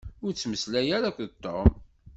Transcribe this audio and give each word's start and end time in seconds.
Ur 0.25 0.31
ttmeslay 0.33 0.87
ara 0.97 1.07
akked 1.09 1.31
Tom. 1.43 1.69